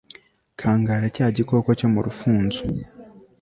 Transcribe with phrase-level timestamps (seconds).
[0.59, 2.59] kangara cya gikoko cyo mu rufunzo